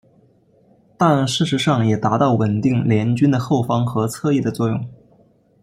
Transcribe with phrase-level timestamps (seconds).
[0.97, 4.89] 但事实上也达到稳定联军的后方和侧翼的作用。